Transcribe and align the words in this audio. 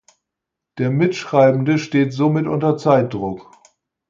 Der 0.79 0.89
Mitschreibende 0.89 1.77
steht 1.77 2.11
somit 2.11 2.47
unter 2.47 2.75
Zeitdruck. 2.75 3.51